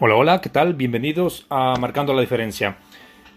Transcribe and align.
Hola, 0.00 0.14
hola, 0.14 0.40
¿qué 0.40 0.48
tal? 0.48 0.74
Bienvenidos 0.74 1.44
a 1.50 1.74
Marcando 1.76 2.14
la 2.14 2.20
Diferencia. 2.20 2.76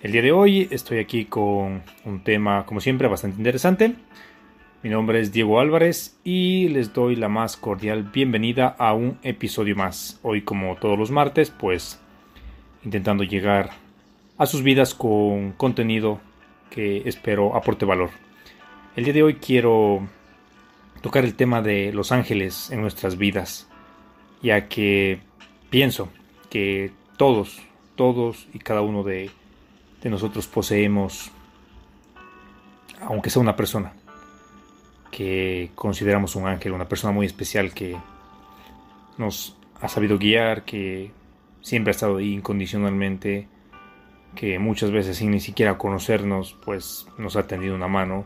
El 0.04 0.12
día 0.12 0.22
de 0.22 0.32
hoy 0.32 0.68
estoy 0.70 1.00
aquí 1.00 1.26
con 1.26 1.82
un 2.06 2.24
tema, 2.24 2.68
como 2.68 2.80
siempre, 2.80 3.08
bastante 3.08 3.40
interesante. 3.40 3.96
Mi 4.84 4.92
nombre 4.92 5.20
es 5.20 5.32
Diego 5.32 5.60
Álvarez 5.60 6.20
y 6.24 6.68
les 6.68 6.94
doy 6.94 7.16
la 7.16 7.30
más 7.30 7.58
cordial 7.58 8.04
bienvenida 8.04 8.76
a 8.78 8.94
un 8.94 9.18
episodio 9.24 9.76
más. 9.76 10.20
Hoy, 10.22 10.44
como 10.44 10.76
todos 10.76 11.00
los 11.00 11.10
martes, 11.10 11.50
pues 11.50 12.00
intentando 12.86 13.24
llegar 13.24 13.72
a 14.38 14.46
sus 14.46 14.62
vidas 14.62 14.94
con 14.94 15.54
contenido 15.54 16.22
que 16.70 17.10
espero 17.10 17.56
aporte 17.56 17.86
valor. 17.86 18.12
El 18.96 19.06
día 19.06 19.14
de 19.14 19.24
hoy 19.24 19.34
quiero 19.34 20.08
tocar 21.02 21.24
el 21.24 21.34
tema 21.34 21.64
de 21.64 21.92
los 21.92 22.12
ángeles 22.12 22.70
en 22.70 22.82
nuestras 22.82 23.18
vidas, 23.18 23.68
ya 24.44 24.68
que 24.68 25.22
pienso 25.72 26.10
que 26.52 26.92
todos, 27.18 27.62
todos 27.96 28.48
y 28.54 28.60
cada 28.60 28.82
uno 28.82 29.04
de, 29.04 29.32
nosotros 30.04 30.48
poseemos, 30.48 31.32
aunque 33.00 33.30
sea 33.30 33.42
una 33.42 33.56
persona, 33.56 33.94
que 35.10 35.72
consideramos 35.76 36.36
un 36.36 36.48
ángel, 36.48 36.74
una 36.74 36.90
persona 36.90 37.14
muy 37.14 37.26
especial 37.26 37.74
que 37.74 37.98
nos 39.18 39.56
ha 39.80 39.88
sabido 39.88 40.18
guiar, 40.18 40.66
que 40.66 41.12
siempre 41.62 41.92
ha 41.92 41.96
estado 41.96 42.18
ahí 42.18 42.34
incondicionalmente, 42.34 43.48
que 44.36 44.60
muchas 44.60 44.92
veces 44.92 45.18
sin 45.18 45.32
ni 45.32 45.40
siquiera 45.40 45.78
conocernos, 45.78 46.58
pues 46.66 47.08
nos 47.18 47.38
ha 47.38 47.48
tendido 47.48 47.76
una 47.76 47.88
mano. 47.88 48.26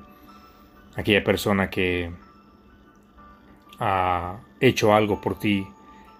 Aquella 0.95 1.23
persona 1.23 1.69
que 1.69 2.11
ha 3.79 4.39
hecho 4.59 4.95
algo 4.95 5.21
por 5.21 5.37
ti 5.37 5.67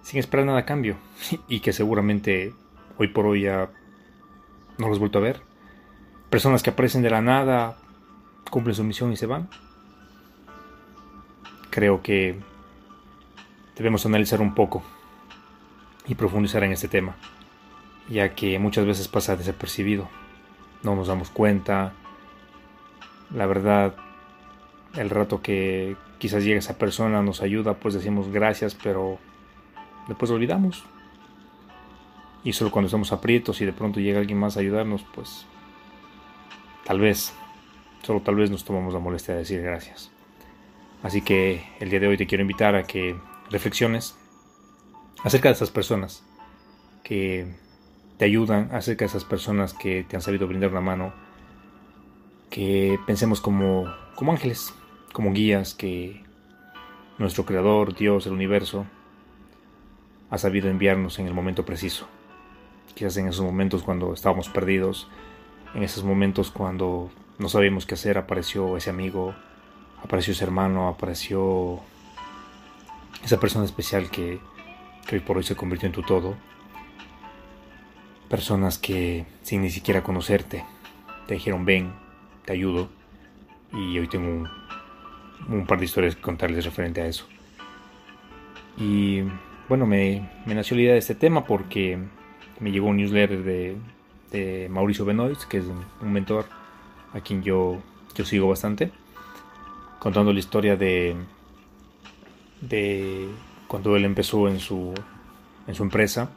sin 0.06 0.20
esperar 0.20 0.46
nada 0.46 0.60
a 0.60 0.64
cambio 0.64 0.96
y 1.48 1.58
que 1.58 1.72
seguramente 1.72 2.54
hoy 2.96 3.08
por 3.08 3.26
hoy 3.26 3.42
ya 3.42 3.70
no 4.78 4.86
los 4.86 4.98
he 4.98 5.00
vuelto 5.00 5.18
a 5.18 5.22
ver. 5.22 5.42
Personas 6.30 6.62
que 6.62 6.70
aparecen 6.70 7.02
de 7.02 7.10
la 7.10 7.20
nada, 7.20 7.76
cumplen 8.48 8.76
su 8.76 8.84
misión 8.84 9.12
y 9.12 9.16
se 9.16 9.26
van. 9.26 9.48
Creo 11.70 12.02
que 12.02 12.36
debemos 13.74 14.06
analizar 14.06 14.40
un 14.40 14.54
poco 14.54 14.84
y 16.06 16.14
profundizar 16.14 16.62
en 16.62 16.70
este 16.70 16.86
tema, 16.86 17.16
ya 18.08 18.32
que 18.32 18.60
muchas 18.60 18.86
veces 18.86 19.08
pasa 19.08 19.36
desapercibido. 19.36 20.08
No 20.84 20.94
nos 20.94 21.08
damos 21.08 21.30
cuenta. 21.30 21.94
La 23.34 23.46
verdad, 23.46 23.96
el 24.94 25.10
rato 25.10 25.42
que 25.42 25.96
quizás 26.18 26.44
llegue 26.44 26.58
esa 26.58 26.78
persona 26.78 27.22
nos 27.22 27.42
ayuda, 27.42 27.74
pues 27.74 27.94
decimos 27.94 28.28
gracias, 28.28 28.76
pero 28.76 29.18
después 30.08 30.30
olvidamos. 30.30 30.84
Y 32.44 32.52
solo 32.52 32.70
cuando 32.70 32.86
estamos 32.86 33.12
aprietos 33.12 33.60
y 33.60 33.64
de 33.64 33.72
pronto 33.72 34.00
llega 34.00 34.20
alguien 34.20 34.38
más 34.38 34.56
a 34.56 34.60
ayudarnos, 34.60 35.04
pues 35.14 35.46
tal 36.84 37.00
vez, 37.00 37.34
solo 38.02 38.20
tal 38.20 38.36
vez 38.36 38.50
nos 38.50 38.64
tomamos 38.64 38.94
la 38.94 39.00
molestia 39.00 39.34
de 39.34 39.40
decir 39.40 39.62
gracias. 39.62 40.12
Así 41.02 41.22
que 41.22 41.64
el 41.80 41.90
día 41.90 42.00
de 42.00 42.08
hoy 42.08 42.16
te 42.16 42.26
quiero 42.26 42.42
invitar 42.42 42.74
a 42.74 42.84
que 42.84 43.16
reflexiones 43.50 44.16
acerca 45.24 45.48
de 45.48 45.54
esas 45.54 45.70
personas 45.70 46.24
que 47.02 47.54
te 48.16 48.24
ayudan, 48.24 48.70
acerca 48.72 49.04
de 49.04 49.08
esas 49.08 49.24
personas 49.24 49.74
que 49.74 50.04
te 50.04 50.16
han 50.16 50.22
sabido 50.22 50.46
brindar 50.46 50.70
una 50.70 50.80
mano, 50.80 51.12
que 52.50 52.98
pensemos 53.06 53.40
como, 53.40 53.92
como 54.14 54.32
ángeles, 54.32 54.74
como 55.12 55.32
guías, 55.32 55.74
que 55.74 56.24
nuestro 57.18 57.44
Creador, 57.44 57.94
Dios, 57.94 58.26
el 58.26 58.32
universo, 58.32 58.86
ha 60.30 60.38
sabido 60.38 60.68
enviarnos 60.68 61.18
en 61.18 61.26
el 61.26 61.34
momento 61.34 61.64
preciso. 61.64 62.08
Quizás 62.94 63.16
en 63.18 63.28
esos 63.28 63.44
momentos 63.44 63.82
cuando 63.82 64.12
estábamos 64.14 64.48
perdidos, 64.48 65.08
en 65.74 65.82
esos 65.82 66.04
momentos 66.04 66.50
cuando 66.50 67.10
no 67.38 67.48
sabíamos 67.48 67.86
qué 67.86 67.94
hacer, 67.94 68.18
apareció 68.18 68.76
ese 68.76 68.90
amigo, 68.90 69.34
apareció 70.02 70.32
ese 70.32 70.44
hermano, 70.44 70.88
apareció 70.88 71.80
esa 73.24 73.38
persona 73.38 73.64
especial 73.64 74.10
que, 74.10 74.40
hoy 75.12 75.20
por 75.20 75.36
hoy 75.36 75.42
se 75.42 75.56
convirtió 75.56 75.86
en 75.86 75.92
tu 75.92 76.02
todo. 76.02 76.36
Personas 78.28 78.78
que 78.78 79.26
sin 79.42 79.62
ni 79.62 79.70
siquiera 79.70 80.02
conocerte 80.02 80.64
te 81.26 81.34
dijeron 81.34 81.64
ven, 81.64 81.92
te 82.44 82.52
ayudo. 82.52 82.88
Y 83.72 83.98
hoy 83.98 84.08
tengo 84.08 84.28
un, 84.28 84.48
un 85.48 85.66
par 85.66 85.78
de 85.78 85.84
historias 85.84 86.16
que 86.16 86.22
contarles 86.22 86.64
referente 86.64 87.02
a 87.02 87.06
eso. 87.06 87.26
Y 88.78 89.22
bueno, 89.68 89.86
me, 89.86 90.28
nació 90.46 90.76
la 90.76 90.82
idea 90.82 90.92
de 90.92 90.98
este 90.98 91.14
tema 91.14 91.44
porque 91.44 91.98
me 92.60 92.70
llegó 92.70 92.86
un 92.86 92.96
newsletter 92.96 93.42
de, 93.42 94.68
Mauricio 94.70 95.04
Benoist, 95.04 95.44
que 95.44 95.58
es 95.58 95.64
un, 95.64 96.12
mentor 96.12 96.44
a 97.14 97.20
quien 97.20 97.42
yo, 97.42 97.78
yo 98.14 98.24
sigo 98.24 98.48
bastante, 98.48 98.90
contando 99.98 100.32
la 100.32 100.38
historia 100.38 100.76
de, 100.76 101.16
de 102.60 103.28
cuando 103.66 103.96
él 103.96 104.04
empezó 104.04 104.48
en 104.48 104.60
su, 104.60 104.92
en 105.66 105.74
su 105.74 105.82
empresa. 105.82 106.30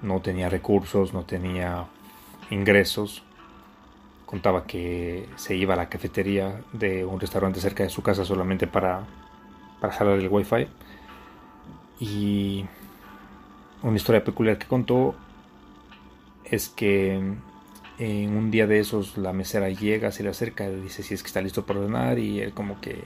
No 0.00 0.20
tenía 0.20 0.48
recursos, 0.48 1.12
no 1.12 1.24
tenía 1.24 1.86
ingresos. 2.50 3.22
Contaba 4.26 4.66
que 4.66 5.28
se 5.36 5.56
iba 5.56 5.74
a 5.74 5.76
la 5.76 5.88
cafetería 5.88 6.62
de 6.72 7.04
un 7.04 7.20
restaurante 7.20 7.60
cerca 7.60 7.82
de 7.82 7.90
su 7.90 8.02
casa 8.02 8.24
solamente 8.24 8.66
para, 8.66 9.04
para 9.80 9.92
jalar 9.92 10.18
el 10.18 10.28
wifi 10.28 10.68
y 12.02 12.64
una 13.84 13.96
historia 13.96 14.24
peculiar 14.24 14.58
que 14.58 14.66
contó 14.66 15.14
es 16.44 16.68
que 16.68 17.14
en 17.98 18.36
un 18.36 18.50
día 18.50 18.66
de 18.66 18.80
esos 18.80 19.16
la 19.16 19.32
mesera 19.32 19.70
llega, 19.70 20.10
se 20.10 20.24
le 20.24 20.30
acerca 20.30 20.68
y 20.68 20.80
dice 20.80 21.04
si 21.04 21.14
es 21.14 21.22
que 21.22 21.28
está 21.28 21.40
listo 21.40 21.64
para 21.64 21.78
ordenar 21.78 22.18
y 22.18 22.40
él 22.40 22.54
como 22.54 22.80
que 22.80 23.04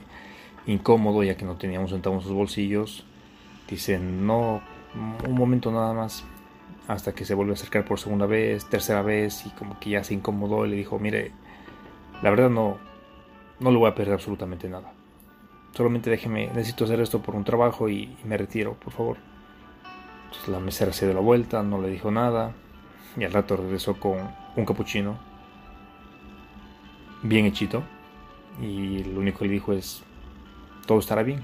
incómodo 0.65 1.21
ya 1.23 1.37
que 1.37 1.45
no 1.45 1.57
teníamos 1.57 1.91
centavos 1.91 2.23
en 2.23 2.27
sus 2.27 2.35
bolsillos, 2.35 3.05
dice 3.69 3.99
no, 3.99 4.63
un 5.27 5.35
momento 5.35 5.71
nada 5.71 5.93
más 5.93 6.23
hasta 6.87 7.13
que 7.13 7.23
se 7.23 7.35
vuelve 7.35 7.51
a 7.51 7.53
acercar 7.53 7.85
por 7.85 7.99
segunda 7.99 8.25
vez, 8.25 8.65
tercera 8.65 9.03
vez 9.03 9.45
y 9.45 9.51
como 9.51 9.79
que 9.79 9.91
ya 9.91 10.03
se 10.03 10.15
incomodó 10.15 10.65
y 10.65 10.71
le 10.71 10.75
dijo 10.75 10.97
mire, 10.97 11.33
la 12.23 12.31
verdad 12.31 12.49
no, 12.49 12.79
no 13.59 13.69
le 13.69 13.77
voy 13.77 13.91
a 13.91 13.93
perder 13.93 14.15
absolutamente 14.15 14.67
nada 14.67 14.96
solamente 15.77 16.09
déjeme, 16.09 16.47
necesito 16.47 16.85
hacer 16.85 16.99
esto 17.01 17.21
por 17.21 17.35
un 17.35 17.43
trabajo 17.43 17.87
y, 17.87 18.17
me 18.23 18.35
retiro, 18.35 18.73
por 18.73 18.93
favor. 18.93 19.17
La 20.47 20.59
mesera 20.59 20.91
se 20.91 21.05
dio 21.05 21.13
la 21.13 21.21
vuelta, 21.21 21.61
no 21.61 21.79
le 21.79 21.89
dijo 21.89 22.09
nada 22.09 22.53
y 23.15 23.23
al 23.23 23.31
rato 23.31 23.55
regresó 23.55 23.99
con 23.99 24.17
un 24.55 24.65
capuchino 24.65 25.19
bien 27.21 27.45
hechito 27.45 27.83
y 28.59 29.03
lo 29.03 29.19
único 29.19 29.39
que 29.39 29.49
dijo 29.49 29.71
es 29.71 30.03
todo 30.87 30.97
estará 30.97 31.21
bien. 31.21 31.43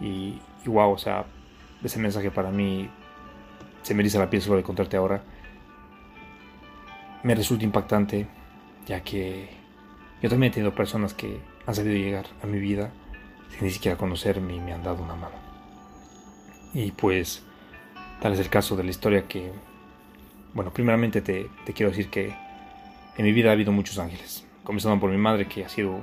Y, 0.00 0.40
wow, 0.64 0.92
o 0.92 0.98
sea, 0.98 1.26
ese 1.82 1.98
mensaje 1.98 2.30
para 2.30 2.50
mí 2.50 2.88
se 3.82 3.92
me 3.92 4.02
dice 4.02 4.18
la 4.18 4.30
piel 4.30 4.40
solo 4.40 4.56
de 4.56 4.62
contarte 4.62 4.96
ahora. 4.96 5.22
Me 7.22 7.34
resulta 7.34 7.64
impactante 7.64 8.26
ya 8.86 9.02
que 9.02 9.50
yo 10.22 10.30
también 10.30 10.52
he 10.52 10.54
tenido 10.54 10.74
personas 10.74 11.12
que 11.12 11.53
han 11.66 11.74
sabido 11.74 11.96
llegar 11.96 12.26
a 12.42 12.46
mi 12.46 12.58
vida 12.58 12.90
sin 13.50 13.64
ni 13.66 13.70
siquiera 13.70 13.96
conocerme 13.96 14.54
y 14.54 14.60
me 14.60 14.72
han 14.72 14.82
dado 14.82 15.02
una 15.02 15.14
mano. 15.14 15.36
Y 16.72 16.90
pues 16.92 17.42
tal 18.20 18.32
es 18.32 18.40
el 18.40 18.48
caso 18.48 18.76
de 18.76 18.84
la 18.84 18.90
historia 18.90 19.28
que, 19.28 19.52
bueno, 20.52 20.72
primeramente 20.72 21.20
te, 21.20 21.48
quiero 21.72 21.90
decir 21.90 22.10
que 22.10 22.34
en 23.16 23.24
mi 23.24 23.32
vida 23.32 23.50
ha 23.50 23.52
habido 23.52 23.72
muchos 23.72 23.98
ángeles, 23.98 24.46
comenzando 24.64 25.00
por 25.00 25.10
mi 25.10 25.16
madre 25.16 25.46
que 25.46 25.64
ha 25.64 25.68
sido 25.68 26.00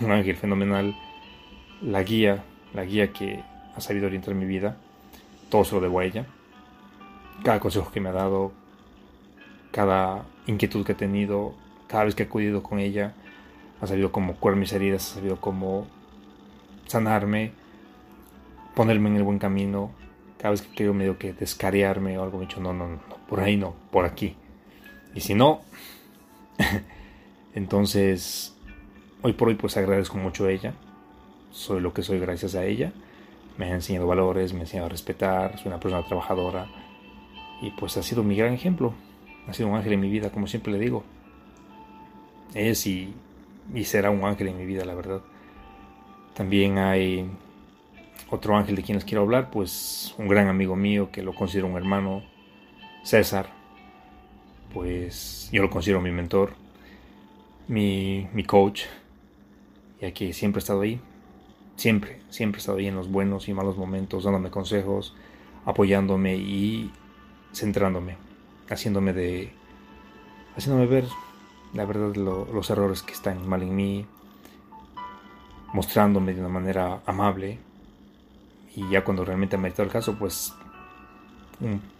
un 0.00 0.12
ángel 0.12 0.36
fenomenal, 0.36 0.94
la 1.80 2.02
guía, 2.02 2.44
la 2.74 2.84
guía 2.84 3.12
que 3.12 3.42
ha 3.74 3.80
sabido 3.80 4.06
orientar 4.06 4.34
mi 4.34 4.44
vida, 4.44 4.76
todo 5.48 5.64
se 5.64 5.74
lo 5.74 5.80
debo 5.80 6.00
a 6.00 6.04
ella, 6.04 6.26
cada 7.42 7.60
consejo 7.60 7.90
que 7.90 8.00
me 8.00 8.10
ha 8.10 8.12
dado, 8.12 8.52
cada 9.70 10.24
inquietud 10.46 10.84
que 10.84 10.92
he 10.92 10.96
tenido, 10.96 11.54
cada 11.86 12.04
vez 12.04 12.14
que 12.14 12.24
he 12.24 12.26
acudido 12.26 12.62
con 12.62 12.78
ella, 12.78 13.14
ha 13.80 13.86
sabido 13.86 14.12
cómo 14.12 14.36
curar 14.36 14.58
mis 14.58 14.72
heridas, 14.72 15.12
ha 15.12 15.14
sabido 15.16 15.40
cómo 15.40 15.86
sanarme, 16.86 17.52
ponerme 18.74 19.08
en 19.10 19.16
el 19.16 19.22
buen 19.22 19.38
camino. 19.38 19.90
Cada 20.38 20.50
vez 20.50 20.62
que 20.62 20.74
quiero 20.74 20.94
medio 20.94 21.18
que 21.18 21.32
descarearme 21.32 22.18
o 22.18 22.22
algo, 22.22 22.38
me 22.38 22.44
he 22.44 22.46
dicho, 22.46 22.60
no, 22.60 22.72
no, 22.72 22.88
no, 22.88 23.00
por 23.28 23.40
ahí 23.40 23.56
no, 23.56 23.74
por 23.90 24.04
aquí. 24.04 24.36
Y 25.14 25.20
si 25.20 25.34
no, 25.34 25.62
entonces, 27.54 28.56
hoy 29.22 29.32
por 29.32 29.48
hoy 29.48 29.54
pues 29.54 29.76
agradezco 29.76 30.18
mucho 30.18 30.46
a 30.46 30.50
ella. 30.50 30.74
Soy 31.50 31.80
lo 31.80 31.92
que 31.92 32.02
soy 32.02 32.18
gracias 32.18 32.54
a 32.54 32.64
ella. 32.64 32.92
Me 33.56 33.66
ha 33.66 33.74
enseñado 33.74 34.06
valores, 34.06 34.52
me 34.52 34.60
ha 34.60 34.62
enseñado 34.62 34.86
a 34.86 34.90
respetar, 34.90 35.58
soy 35.58 35.68
una 35.68 35.80
persona 35.80 36.06
trabajadora. 36.06 36.68
Y 37.60 37.70
pues 37.72 37.96
ha 37.96 38.02
sido 38.02 38.22
mi 38.22 38.36
gran 38.36 38.52
ejemplo. 38.52 38.94
Ha 39.48 39.54
sido 39.54 39.68
un 39.68 39.76
ángel 39.76 39.94
en 39.94 40.00
mi 40.00 40.10
vida, 40.10 40.30
como 40.30 40.46
siempre 40.46 40.72
le 40.72 40.78
digo. 40.78 41.02
Es 42.54 42.86
y 42.86 43.12
y 43.74 43.84
será 43.84 44.10
un 44.10 44.24
ángel 44.24 44.48
en 44.48 44.58
mi 44.58 44.66
vida, 44.66 44.84
la 44.84 44.94
verdad. 44.94 45.20
También 46.34 46.78
hay 46.78 47.28
otro 48.30 48.56
ángel 48.56 48.76
de 48.76 48.82
quien 48.82 48.96
les 48.96 49.04
quiero 49.04 49.22
hablar, 49.22 49.50
pues 49.50 50.14
un 50.18 50.28
gran 50.28 50.48
amigo 50.48 50.76
mío 50.76 51.10
que 51.10 51.22
lo 51.22 51.34
considero 51.34 51.66
un 51.66 51.76
hermano, 51.76 52.22
César, 53.02 53.50
pues 54.72 55.48
yo 55.52 55.62
lo 55.62 55.70
considero 55.70 56.00
mi 56.00 56.10
mentor, 56.10 56.52
mi, 57.68 58.28
mi 58.32 58.44
coach, 58.44 58.82
ya 60.00 60.12
que 60.12 60.32
siempre 60.32 60.58
he 60.58 60.62
estado 60.62 60.82
ahí, 60.82 61.00
siempre, 61.76 62.20
siempre 62.28 62.58
he 62.58 62.60
estado 62.60 62.78
ahí 62.78 62.86
en 62.86 62.96
los 62.96 63.10
buenos 63.10 63.48
y 63.48 63.54
malos 63.54 63.76
momentos, 63.76 64.24
dándome 64.24 64.50
consejos, 64.50 65.14
apoyándome 65.64 66.36
y 66.36 66.90
centrándome, 67.52 68.16
haciéndome 68.68 69.12
de, 69.12 69.52
haciéndome 70.56 70.86
ver 70.86 71.04
la 71.74 71.84
verdad 71.84 72.14
los 72.14 72.70
errores 72.70 73.02
que 73.02 73.12
están 73.12 73.46
mal 73.48 73.62
en 73.62 73.74
mí, 73.74 74.06
mostrándome 75.72 76.34
de 76.34 76.40
una 76.40 76.48
manera 76.48 77.00
amable. 77.06 77.58
Y 78.74 78.88
ya 78.90 79.04
cuando 79.04 79.24
realmente 79.24 79.56
ha 79.56 79.58
metido 79.58 79.84
el 79.84 79.90
caso, 79.90 80.16
pues 80.18 80.54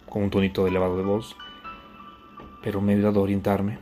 con 0.07 0.23
un 0.23 0.29
tonito 0.29 0.65
elevado 0.65 0.97
de 0.97 1.03
voz, 1.03 1.35
pero 2.63 2.81
me 2.81 2.93
ha 2.93 2.95
ayudado 2.95 3.19
a 3.19 3.23
orientarme, 3.23 3.79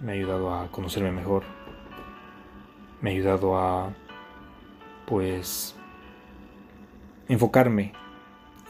me 0.00 0.12
ha 0.12 0.14
ayudado 0.14 0.54
a 0.54 0.70
conocerme 0.70 1.12
mejor, 1.12 1.44
me 3.00 3.10
ha 3.10 3.12
ayudado 3.12 3.58
a 3.58 3.92
pues 5.06 5.76
enfocarme 7.28 7.92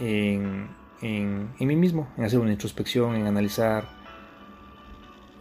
en, 0.00 0.68
en, 1.00 1.50
en 1.58 1.68
mí 1.68 1.76
mismo, 1.76 2.08
en 2.16 2.24
hacer 2.24 2.40
una 2.40 2.52
introspección, 2.52 3.14
en 3.14 3.26
analizar 3.26 3.97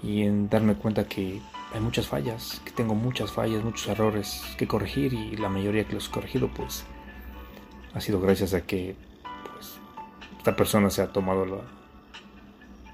y 0.03 0.23
en 0.23 0.49
darme 0.49 0.75
cuenta 0.75 1.07
que 1.07 1.41
hay 1.73 1.79
muchas 1.79 2.07
fallas, 2.07 2.61
que 2.63 2.71
tengo 2.71 2.95
muchas 2.95 3.31
fallas, 3.31 3.63
muchos 3.63 3.87
errores 3.87 4.43
que 4.57 4.67
corregir 4.67 5.13
y 5.13 5.35
la 5.35 5.49
mayoría 5.49 5.85
que 5.85 5.93
los 5.93 6.07
he 6.07 6.11
corregido 6.11 6.49
pues 6.49 6.85
ha 7.93 8.01
sido 8.01 8.21
gracias 8.21 8.53
a 8.53 8.61
que 8.61 8.95
pues, 9.51 9.79
esta 10.37 10.55
persona 10.55 10.89
se 10.89 11.01
ha 11.01 11.11
tomado 11.11 11.45
la, 11.45 11.57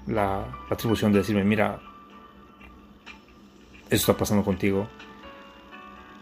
la, 0.06 0.58
atribución 0.70 1.12
de 1.12 1.18
decirme, 1.18 1.44
mira, 1.44 1.80
eso 3.90 4.12
está 4.12 4.16
pasando 4.16 4.44
contigo, 4.44 4.88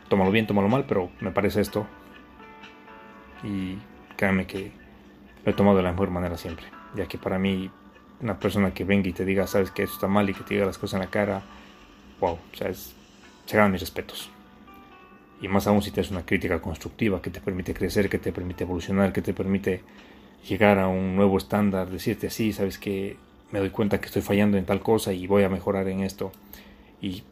tómalo 0.09 0.31
bien, 0.31 0.47
tómalo 0.47 0.69
mal, 0.69 0.85
pero 0.87 1.11
me 1.21 1.31
parece 1.31 1.61
esto. 1.61 1.87
Y 3.45 3.79
créanme 4.17 4.47
que 4.47 4.73
lo 5.45 5.53
he 5.53 5.55
tomado 5.55 5.77
de 5.77 5.83
la 5.83 5.93
mejor 5.93 6.11
manera 6.11 6.37
siempre, 6.37 6.67
ya 6.95 7.07
que 7.07 7.19
para 7.19 7.39
mí 7.39 7.71
una 8.23 8.39
persona 8.39 8.73
que 8.73 8.85
venga 8.85 9.09
y 9.09 9.13
te 9.13 9.25
diga, 9.25 9.47
sabes 9.47 9.71
que 9.71 9.83
esto 9.83 9.95
está 9.95 10.09
mal 10.09 10.29
y 10.31 10.35
que 10.35 10.45
te 10.45 10.55
diga 10.55 10.67
las 10.67 10.79
cosas 10.79 10.95
en 10.95 11.01
la 11.01 11.11
cara, 11.11 11.43
wow, 12.21 12.33
o 12.33 12.57
sea, 12.57 12.73
se 12.73 13.57
ganan 13.57 13.73
mis 13.73 13.81
respetos. 13.81 14.31
Y 15.41 15.49
más 15.49 15.67
aún 15.67 15.83
si 15.83 15.91
te 15.91 16.01
una 16.11 16.25
crítica 16.25 16.61
constructiva 16.61 17.21
que 17.21 17.31
te 17.31 17.41
permite 17.41 17.75
crecer, 17.75 18.09
que 18.09 18.19
te 18.19 18.33
permite 18.33 18.63
evolucionar, 18.63 19.13
que 19.13 19.23
te 19.23 19.35
permite 19.35 19.83
llegar 20.49 20.79
a 20.79 20.87
un 20.87 21.17
nuevo 21.17 21.37
estándar, 21.37 21.91
decirte 21.91 22.29
así, 22.29 22.53
sabes 22.53 22.79
que 22.79 23.17
me 23.51 23.59
doy 23.59 23.71
cuenta 23.71 24.01
que 24.01 24.07
estoy 24.07 24.23
fallando 24.23 24.57
en 24.57 24.65
tal 24.65 24.81
cosa 24.81 25.13
y 25.13 25.27
voy 25.27 25.43
a 25.43 25.49
mejorar 25.49 25.89
en 25.89 26.01
esto. 26.01 26.33
Y 27.01 27.25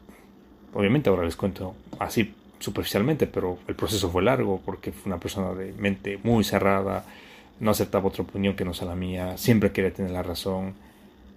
obviamente 0.73 1.09
ahora 1.09 1.23
les 1.23 1.37
cuento 1.37 1.75
así 1.99 2.33
superficialmente, 2.59 3.27
pero 3.27 3.57
el 3.67 3.75
proceso 3.75 4.09
fue 4.09 4.21
largo 4.21 4.61
porque 4.63 4.91
fue 4.91 5.09
una 5.09 5.19
persona 5.19 5.53
de 5.53 5.71
mente 5.73 6.19
muy 6.23 6.43
cerrada, 6.43 7.05
no 7.61 7.71
aceptaba 7.71 8.07
otra 8.07 8.23
opinión 8.23 8.55
que 8.55 8.65
no 8.65 8.73
sea 8.73 8.87
la 8.87 8.95
mía, 8.95 9.37
siempre 9.37 9.71
quería 9.71 9.93
tener 9.93 10.11
la 10.11 10.23
razón. 10.23 10.73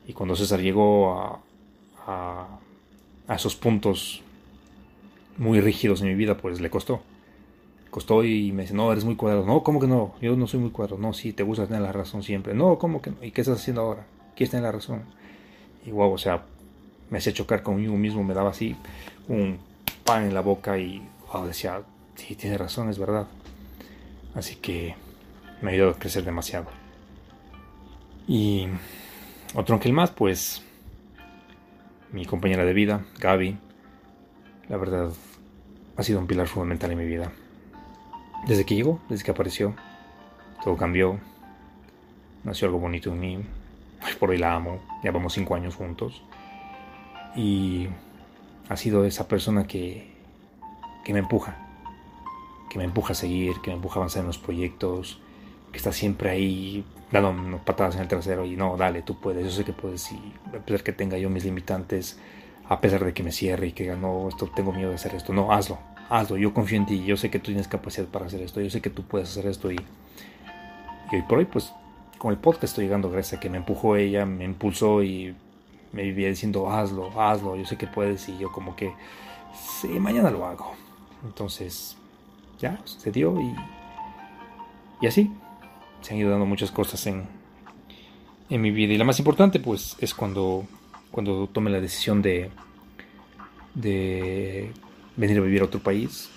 Y 0.09 0.15
cuando 0.15 0.35
César 0.35 0.61
llegó 0.61 1.12
a, 1.12 1.41
a, 2.06 2.59
a 3.29 3.35
esos 3.35 3.55
puntos 3.55 4.23
muy 5.37 5.61
rígidos 5.61 6.00
en 6.00 6.09
mi 6.09 6.15
vida, 6.15 6.37
pues 6.38 6.62
le 6.62 6.71
costó. 6.71 7.03
Costó 7.91 8.25
y 8.25 8.53
me 8.53 8.62
dice, 8.62 8.75
no, 8.75 8.91
eres 8.91 9.05
muy 9.05 9.17
cuadrado. 9.17 9.44
No, 9.44 9.62
¿cómo 9.62 9.79
que 9.79 9.87
no? 9.87 10.15
Yo 10.23 10.35
no 10.35 10.47
soy 10.47 10.61
muy 10.61 10.71
cuadrado. 10.71 10.99
No, 10.99 11.12
sí, 11.12 11.35
te 11.35 11.43
gusta 11.43 11.67
tener 11.67 11.82
la 11.82 11.93
razón 11.93 12.23
siempre. 12.23 12.55
No, 12.55 12.79
¿cómo 12.79 13.03
que 13.03 13.11
no? 13.11 13.17
¿Y 13.23 13.31
qué 13.31 13.43
estás 13.43 13.61
haciendo 13.61 13.82
ahora? 13.82 14.06
¿Quieres 14.35 14.50
tener 14.50 14.65
la 14.65 14.73
razón? 14.73 15.03
Y 15.85 15.91
wow, 15.91 16.11
o 16.11 16.19
sea, 16.19 16.43
me 17.11 17.19
hacía 17.19 17.35
chocar 17.35 17.62
conmigo 17.62 17.94
mismo, 17.97 18.25
me 18.25 18.32
daba 18.32 18.50
así 18.50 18.75
un 19.29 19.59
pan 20.05 20.25
en 20.25 20.32
la 20.32 20.41
boca 20.41 20.79
y 20.79 21.06
wow, 21.32 21.47
decía, 21.47 21.82
sí, 22.15 22.35
tiene 22.35 22.56
razón, 22.56 22.88
es 22.88 22.99
verdad. 22.99 23.26
Así 24.35 24.56
que 24.56 24.97
me 25.64 25.72
ayudó 25.72 25.90
a 25.90 25.99
crecer 25.99 26.25
demasiado. 26.25 26.66
Y 28.28 28.69
otro 29.55 29.75
ángel 29.75 29.94
más, 29.94 30.11
pues 30.11 30.62
mi 32.12 32.26
compañera 32.26 32.66
de 32.66 32.75
vida, 32.75 33.06
Gaby, 33.19 33.56
la 34.69 34.76
verdad, 34.76 35.11
ha 35.96 36.02
sido 36.02 36.19
un 36.19 36.26
pilar 36.26 36.49
fundamental 36.49 36.93
en 36.93 36.99
mi 36.99 37.06
vida. 37.06 37.32
Desde 38.46 38.66
que 38.66 38.75
llegó, 38.75 39.00
desde 39.08 39.25
que 39.25 39.31
apareció, 39.31 39.75
todo 40.62 40.76
cambió. 40.76 41.19
Nació 42.44 42.66
algo 42.66 42.78
bonito 42.78 43.11
en 43.11 43.20
mí. 43.20 43.38
por 44.20 44.31
hoy 44.31 44.37
la 44.37 44.55
amo. 44.55 44.81
Ya 45.02 45.12
vamos 45.12 45.32
cinco 45.32 45.55
años 45.55 45.76
juntos. 45.76 46.22
Y 47.34 47.88
ha 48.69 48.76
sido 48.76 49.06
esa 49.06 49.28
persona 49.28 49.66
que, 49.66 50.12
que 51.06 51.14
me 51.14 51.20
empuja. 51.20 51.56
Que 52.69 52.76
me 52.76 52.84
empuja 52.84 53.12
a 53.12 53.16
seguir, 53.16 53.55
que 53.62 53.70
me 53.70 53.76
empuja 53.76 53.94
a 53.94 54.00
avanzar 54.00 54.20
en 54.20 54.26
los 54.26 54.37
proyectos. 54.37 55.22
Que 55.75 55.79
está 55.79 55.91
siempre 55.91 56.31
ahí 56.31 56.85
dando 57.11 57.59
patadas 57.59 57.97
en 57.97 58.03
el 58.03 58.09
trasero. 58.09 58.44
Y 58.44 58.55
no, 58.55 58.76
dale, 58.76 59.03
tú 59.03 59.19
puedes. 59.19 59.44
Yo 59.44 59.50
sé 59.50 59.65
que 59.65 59.73
puedes. 59.73 60.12
Y 60.12 60.17
a 60.55 60.61
pesar 60.65 60.85
que 60.85 60.93
tenga 60.93 61.19
yo 61.19 61.29
mis 61.29 61.44
limitantes 61.44 62.17
a 62.69 62.81
pesar 62.81 63.05
de 63.05 63.12
que 63.12 63.25
me 63.25 63.32
cierre 63.32 63.69
y 63.69 63.73
que 63.73 63.94
no, 63.97 64.29
esto 64.29 64.49
tengo 64.55 64.73
miedo 64.73 64.91
de 64.91 64.94
hacer 64.94 65.15
esto. 65.15 65.32
No, 65.32 65.53
hazlo, 65.53 65.79
hazlo. 66.09 66.37
Yo 66.37 66.55
confío 66.55 66.79
en 66.79 66.87
ti. 66.87 67.05
Yo 67.05 67.17
sé 67.17 67.29
que 67.29 67.38
tú 67.38 67.47
tienes 67.47 67.67
capacidad 67.67 68.06
para 68.06 68.26
hacer 68.26 68.41
esto. 68.41 68.61
Yo 68.61 68.71
sé 68.71 68.81
que 68.81 68.91
tú 68.91 69.03
puedes 69.03 69.31
hacer 69.31 69.47
esto. 69.47 69.71
Y, 69.71 69.76
y 71.12 71.17
hoy 71.17 71.23
por 71.23 71.38
hoy, 71.38 71.44
pues, 71.44 71.73
con 72.19 72.31
el 72.31 72.38
podcast 72.38 72.65
estoy 72.65 72.85
llegando 72.85 73.11
gracias 73.11 73.38
a 73.38 73.41
que 73.41 73.50
me 73.50 73.59
empujó 73.59 73.97
ella, 73.97 74.25
me 74.25 74.44
impulsó 74.44 75.03
y 75.03 75.35
me 75.93 76.05
vivía 76.05 76.29
diciendo, 76.29 76.71
hazlo, 76.71 77.21
hazlo. 77.21 77.56
Yo 77.56 77.67
sé 77.67 77.76
que 77.76 77.88
puedes. 77.88 78.29
Y 78.29 78.38
yo, 78.38 78.50
como 78.50 78.76
que, 78.76 78.94
sí, 79.81 79.88
mañana 79.88 80.31
lo 80.31 80.47
hago. 80.47 80.73
Entonces, 81.25 81.97
ya, 82.59 82.81
se 82.85 83.11
dio 83.11 83.41
y, 83.41 83.55
y 85.03 85.06
así. 85.06 85.31
Se 86.04 86.12
han 86.12 86.20
ido 86.20 86.30
dando 86.30 86.44
muchas 86.44 86.70
cosas 86.70 87.06
en, 87.06 87.24
en 88.50 88.60
mi 88.60 88.70
vida. 88.70 88.92
Y 88.92 88.98
la 88.98 89.04
más 89.04 89.18
importante, 89.18 89.58
pues, 89.58 89.96
es 90.00 90.12
cuando 90.12 90.66
cuando 91.14 91.46
tomé 91.46 91.70
la 91.70 91.80
decisión 91.80 92.22
de, 92.22 92.50
de 93.76 94.72
venir 95.14 95.38
a 95.38 95.42
vivir 95.42 95.62
a 95.62 95.66
otro 95.66 95.78
país, 95.78 96.28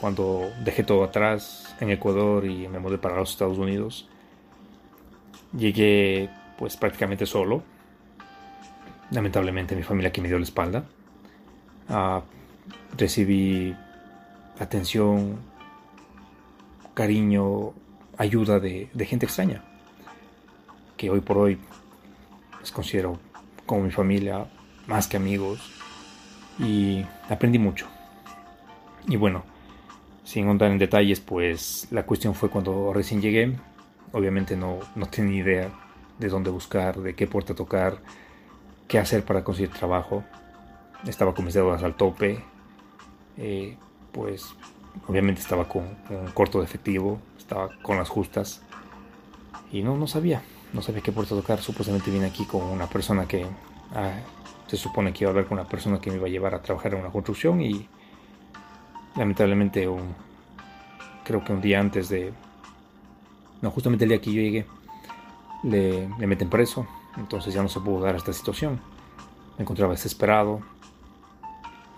cuando 0.00 0.50
dejé 0.64 0.82
todo 0.82 1.04
atrás 1.04 1.76
en 1.78 1.90
Ecuador 1.90 2.46
y 2.46 2.68
me 2.68 2.78
mudé 2.78 2.96
para 2.96 3.16
los 3.16 3.30
Estados 3.30 3.58
Unidos, 3.58 4.08
llegué 5.54 6.30
pues 6.56 6.78
prácticamente 6.78 7.26
solo. 7.26 7.62
Lamentablemente 9.10 9.76
mi 9.76 9.82
familia 9.82 10.10
que 10.10 10.22
me 10.22 10.28
dio 10.28 10.38
la 10.38 10.44
espalda. 10.44 10.86
Ah, 11.90 12.22
recibí 12.96 13.76
atención, 14.58 15.38
cariño, 16.94 17.74
ayuda 18.18 18.58
de, 18.58 18.90
gente 19.06 19.26
extraña, 19.26 19.62
que 20.96 21.08
hoy 21.08 21.20
por 21.20 21.38
hoy 21.38 21.58
les 22.60 22.72
considero 22.72 23.18
como 23.64 23.82
mi 23.82 23.90
familia, 23.90 24.46
más 24.86 25.06
que 25.06 25.16
amigos, 25.16 25.60
y 26.58 27.06
aprendí 27.30 27.58
mucho. 27.58 27.86
Y 29.06 29.16
bueno, 29.16 29.44
sin 30.24 30.48
entrar 30.48 30.70
en 30.72 30.78
detalles, 30.78 31.20
pues 31.20 31.86
la 31.90 32.04
cuestión 32.04 32.34
fue 32.34 32.50
cuando 32.50 32.92
recién 32.92 33.22
llegué, 33.22 33.56
obviamente 34.12 34.56
no, 34.56 34.80
no 34.96 35.06
tenía 35.06 35.42
idea 35.42 35.70
de 36.18 36.28
dónde 36.28 36.50
buscar, 36.50 36.98
de 36.98 37.14
qué 37.14 37.28
puerta 37.28 37.54
tocar, 37.54 37.98
qué 38.88 38.98
hacer 38.98 39.24
para 39.24 39.44
conseguir 39.44 39.70
trabajo. 39.70 40.24
Estaba 41.06 41.32
con 41.32 41.44
mis 41.44 41.54
deudas 41.54 41.84
al 41.84 41.94
tope, 41.94 42.42
eh, 43.36 43.76
pues 44.10 44.52
obviamente 45.06 45.40
estaba 45.40 45.68
con, 45.68 45.84
corto 46.34 46.58
de 46.58 46.64
efectivo, 46.64 47.20
estaba 47.36 47.70
con 47.82 47.96
las 47.96 48.08
justas 48.08 48.62
y 49.70 49.82
no, 49.82 49.96
no 49.96 50.06
sabía 50.06 50.42
no 50.72 50.82
sabía 50.82 51.02
qué 51.02 51.12
puerta 51.12 51.34
tocar. 51.34 51.60
Supuestamente 51.60 52.10
vine 52.10 52.26
aquí 52.26 52.44
con 52.44 52.62
una 52.62 52.86
persona 52.86 53.26
que 53.26 53.46
ah, 53.94 54.12
se 54.66 54.76
supone 54.76 55.12
que 55.12 55.24
iba 55.24 55.30
a 55.30 55.34
ver 55.34 55.46
con 55.46 55.58
una 55.58 55.68
persona 55.68 56.00
que 56.00 56.10
me 56.10 56.16
iba 56.16 56.26
a 56.26 56.30
llevar 56.30 56.54
a 56.54 56.62
trabajar 56.62 56.94
en 56.94 57.00
una 57.00 57.10
construcción 57.10 57.60
y 57.60 57.88
lamentablemente 59.16 59.88
un, 59.88 60.14
creo 61.24 61.42
que 61.44 61.52
un 61.52 61.60
día 61.60 61.80
antes 61.80 62.08
de... 62.08 62.32
No, 63.60 63.70
justamente 63.70 64.04
el 64.04 64.10
día 64.10 64.20
que 64.20 64.32
yo 64.32 64.40
llegué 64.40 64.66
le, 65.64 66.08
le 66.18 66.26
meten 66.26 66.48
preso. 66.48 66.86
Entonces 67.16 67.52
ya 67.52 67.62
no 67.62 67.68
se 67.68 67.80
pudo 67.80 68.00
dar 68.00 68.14
esta 68.14 68.32
situación. 68.32 68.78
Me 69.56 69.62
encontraba 69.62 69.92
desesperado. 69.92 70.60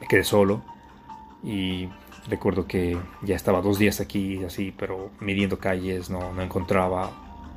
Me 0.00 0.07
quedé 0.07 0.25
solo. 0.25 0.62
Y 1.42 1.88
recuerdo 2.31 2.67
que 2.67 2.97
ya 3.23 3.37
estaba 3.37 3.61
dos 3.61 3.79
días 3.79 4.01
aquí 4.01 4.43
así, 4.45 4.73
pero 4.77 5.11
midiendo 5.21 5.59
calles, 5.59 6.09
no, 6.09 6.33
no 6.33 6.43
encontraba 6.43 7.11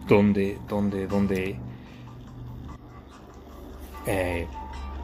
dónde, 0.08 0.58
dónde, 0.68 1.08
dónde 1.08 1.56
eh, 4.06 4.48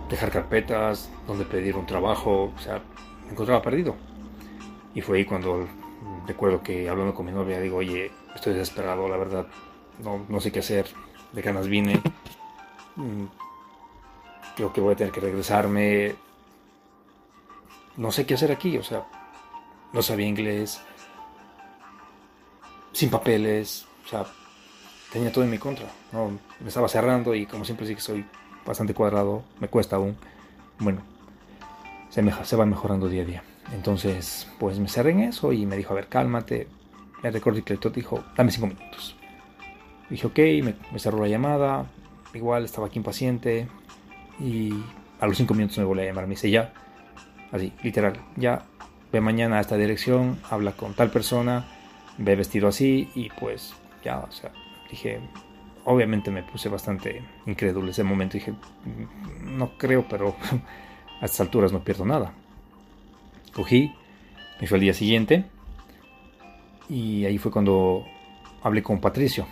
dejar 0.10 0.32
carpetas, 0.32 1.10
dónde 1.28 1.46
pedir 1.46 1.76
un 1.78 1.86
trabajo, 1.86 2.52
o 2.56 2.60
sea, 2.60 2.82
me 3.26 3.32
encontraba 3.32 3.62
perdido. 3.62 3.96
Y 4.96 5.02
fue 5.02 5.20
ahí 5.20 5.26
cuando 5.26 5.68
recuerdo 6.28 6.62
que 6.62 6.90
hablando 6.90 7.14
con 7.14 7.26
mi 7.26 7.32
novia, 7.32 7.60
digo, 7.62 7.78
oye, 7.78 8.12
Estoy 8.36 8.54
desesperado, 8.54 9.08
la 9.08 9.18
verdad. 9.18 9.48
No, 10.04 10.26
no 10.30 10.40
sé 10.40 10.52
qué 10.52 10.60
hacer. 10.60 10.88
De 11.34 11.42
ganas 11.42 11.68
vine. 11.68 12.02
Mm, 12.96 13.28
creo 14.56 14.74
que 14.74 14.82
voy 14.82 14.94
a 14.94 14.96
tener 14.98 15.14
que 15.14 15.22
regresarme. 15.22 16.16
No 17.98 18.12
sé 18.12 18.26
qué 18.26 18.34
hacer 18.34 18.52
aquí, 18.52 18.78
o 18.78 18.84
sea, 18.84 19.06
no 19.94 20.02
sabía 20.02 20.28
inglés. 20.28 20.82
Sin 22.92 23.10
papeles, 23.10 23.86
o 24.06 24.08
sea, 24.08 24.26
tenía 25.12 25.32
todo 25.32 25.44
en 25.44 25.50
mi 25.50 25.58
contra. 25.58 25.88
No, 26.12 26.32
me 26.60 26.68
estaba 26.68 26.88
cerrando 26.88 27.36
y 27.36 27.46
como 27.46 27.66
siempre 27.66 27.86
sí 27.86 27.96
que 27.96 28.02
soy 28.02 28.26
bastante 28.66 28.94
cuadrado, 28.94 29.44
me 29.60 29.68
cuesta 29.68 29.96
aún. 29.96 30.18
Bueno, 30.80 31.02
se, 32.10 32.22
me, 32.22 32.34
se 32.44 32.56
va 32.56 32.66
mejorando 32.66 33.08
día 33.08 33.24
a 33.24 33.26
día. 33.26 33.44
Entonces, 33.74 34.48
pues 34.60 34.80
me 34.80 34.88
cerré 34.88 35.12
en 35.12 35.20
eso 35.22 35.54
y 35.54 35.66
me 35.66 35.78
dijo, 35.78 35.94
a 35.94 35.96
ver, 35.96 36.08
cálmate. 36.08 36.68
Me 37.22 37.32
recordé 37.32 37.62
que 37.62 37.74
el 37.74 37.80
dijo, 37.94 38.24
dame 38.36 38.52
cinco 38.52 38.68
minutos. 38.68 39.16
Dije, 40.10 40.26
ok, 40.26 40.38
me, 40.64 40.76
me, 40.92 41.00
cerró 41.00 41.20
la 41.20 41.28
llamada. 41.28 41.86
Igual 42.34 42.66
estaba 42.66 42.88
aquí 42.88 42.98
impaciente. 42.98 43.68
Y 44.40 44.74
a 45.20 45.28
los 45.28 45.38
cinco 45.38 45.54
minutos 45.54 45.78
me 45.78 45.84
volvió 45.84 46.04
a 46.04 46.08
llamar. 46.08 46.26
Me 46.26 46.32
dice, 46.32 46.50
ya, 46.50 46.74
así, 47.52 47.74
literal, 47.84 48.14
ya, 48.38 48.66
ve 49.12 49.22
mañana 49.22 49.58
a 49.58 49.62
esta 49.62 49.78
dirección, 49.78 50.40
habla 50.50 50.74
con 50.74 50.94
tal 50.94 51.10
persona, 51.10 51.66
ve 52.18 52.36
vestido 52.36 52.68
así 52.68 53.10
y 53.16 53.30
pues 53.30 53.74
ya, 54.04 54.20
o 54.20 54.32
sea, 54.32 54.52
dije, 54.90 55.20
obviamente 55.86 56.32
me 56.32 56.44
puse 56.44 56.70
bastante 56.70 57.22
incrédulo 57.46 57.92
ese 57.92 58.04
momento. 58.04 58.34
Dije, 58.34 58.54
no 59.42 59.78
creo, 59.78 60.06
pero 60.08 60.36
a 61.22 61.26
estas 61.26 61.42
alturas 61.42 61.72
no 61.72 61.84
pierdo 61.84 62.06
nada. 62.06 62.34
Cogí, 63.54 63.94
me 64.62 64.68
fui 64.68 64.76
al 64.76 64.82
día 64.82 64.94
siguiente 64.94 65.46
y 66.88 67.26
ahí 67.26 67.38
fue 67.38 67.52
cuando 67.52 68.06
hablé 68.62 68.84
con 68.84 69.00
Patricio, 69.00 69.48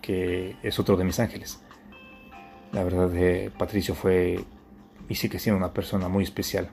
que 0.00 0.56
es 0.62 0.78
otro 0.78 0.96
de 0.96 1.04
mis 1.04 1.18
ángeles. 1.18 1.62
La 2.72 2.84
verdad, 2.84 3.14
eh, 3.14 3.50
Patricio 3.56 3.94
fue 3.94 4.44
y 5.08 5.14
sigue 5.14 5.38
siendo 5.38 5.58
una 5.58 5.72
persona 5.72 6.08
muy 6.08 6.24
especial. 6.24 6.70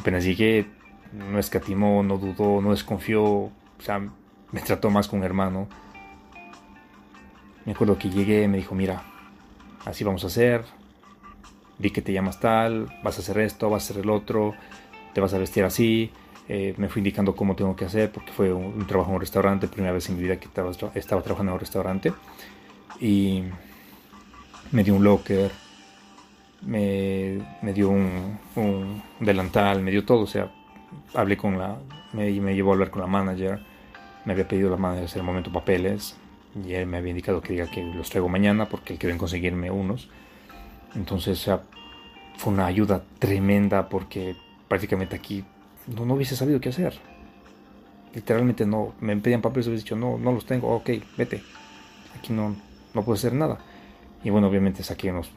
Apenas 0.00 0.24
llegué, 0.24 0.66
no 1.12 1.38
escatimó, 1.38 2.02
no 2.02 2.18
dudó, 2.18 2.60
no 2.60 2.72
desconfió, 2.72 3.22
o 3.24 3.52
sea, 3.78 4.00
me 4.52 4.60
trató 4.60 4.90
más 4.90 5.08
con 5.08 5.20
un 5.20 5.24
hermano 5.24 5.68
me 7.64 7.72
acuerdo 7.72 7.98
que 7.98 8.10
llegué, 8.10 8.48
me 8.48 8.56
dijo, 8.56 8.74
mira, 8.74 9.02
así 9.84 10.04
vamos 10.04 10.24
a 10.24 10.28
hacer, 10.28 10.64
vi 11.78 11.90
que 11.90 12.02
te 12.02 12.12
llamas 12.12 12.40
tal, 12.40 12.88
vas 13.02 13.18
a 13.18 13.20
hacer 13.20 13.38
esto, 13.38 13.70
vas 13.70 13.82
a 13.82 13.92
hacer 13.92 14.02
el 14.02 14.10
otro, 14.10 14.54
te 15.14 15.20
vas 15.20 15.34
a 15.34 15.38
vestir 15.38 15.64
así. 15.64 16.10
Eh, 16.48 16.74
me 16.78 16.88
fui 16.88 16.98
indicando 16.98 17.36
cómo 17.36 17.54
tengo 17.54 17.76
que 17.76 17.84
hacer 17.84 18.10
porque 18.10 18.32
fue 18.32 18.52
un, 18.52 18.84
trabajo 18.88 19.10
en 19.10 19.14
un 19.14 19.20
restaurante, 19.20 19.68
primera 19.68 19.92
vez 19.92 20.08
en 20.08 20.16
mi 20.16 20.22
vida 20.22 20.40
que 20.40 20.46
estaba, 20.46 20.72
estaba, 20.94 21.22
trabajando 21.22 21.52
en 21.52 21.54
un 21.54 21.60
restaurante. 21.60 22.12
Y 22.98 23.44
me 24.72 24.82
dio 24.82 24.94
un 24.96 25.04
locker, 25.04 25.52
me, 26.62 27.38
me 27.62 27.72
dio 27.72 27.88
un, 27.90 28.38
un, 28.56 29.02
delantal, 29.20 29.82
me 29.82 29.90
dio 29.90 30.04
todo. 30.04 30.22
O 30.22 30.26
sea, 30.26 30.50
hablé 31.14 31.36
con 31.36 31.58
la, 31.58 31.78
me, 32.12 32.30
me 32.40 32.54
llevó 32.54 32.70
a 32.70 32.74
hablar 32.74 32.90
con 32.90 33.02
la 33.02 33.08
manager, 33.08 33.60
me 34.24 34.32
había 34.32 34.46
pedido 34.48 34.70
la 34.70 34.76
manager 34.76 35.04
hacer 35.04 35.20
el 35.20 35.26
momento 35.26 35.52
papeles, 35.52 36.16
y 36.64 36.72
él 36.72 36.86
me 36.86 36.98
había 36.98 37.10
indicado 37.10 37.40
que 37.40 37.52
diga 37.52 37.70
que 37.70 37.82
los 37.82 38.10
traigo 38.10 38.28
mañana 38.28 38.68
porque 38.68 38.94
él 38.94 38.98
quieren 38.98 39.18
conseguirme 39.18 39.70
unos. 39.70 40.08
Entonces 40.94 41.48
fue 42.36 42.52
una 42.52 42.66
ayuda 42.66 43.02
tremenda 43.18 43.88
porque 43.88 44.34
prácticamente 44.66 45.16
aquí 45.16 45.44
no, 45.86 46.04
no 46.04 46.14
hubiese 46.14 46.36
sabido 46.36 46.60
qué 46.60 46.70
hacer. 46.70 46.98
Literalmente 48.14 48.66
no, 48.66 48.94
me 49.00 49.16
pedían 49.16 49.40
papeles 49.40 49.68
hubiese 49.68 49.84
dicho, 49.84 49.96
no, 49.96 50.18
no 50.18 50.32
los 50.32 50.44
tengo, 50.44 50.74
ok, 50.74 50.90
vete. 51.16 51.42
Aquí 52.18 52.32
no, 52.32 52.56
no 52.94 53.02
puedo 53.02 53.14
hacer 53.14 53.32
nada. 53.32 53.58
Y 54.24 54.30
bueno, 54.30 54.48
obviamente 54.48 54.82
saqué 54.82 55.10
unos, 55.10 55.30